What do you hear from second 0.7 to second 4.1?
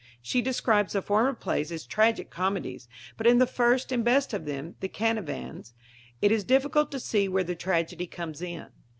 the former plays as "tragic comedies"; but in the first and